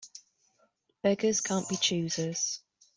Beggars 1.03 1.41
can't 1.41 1.69
be 1.69 1.75
choosers. 1.77 2.61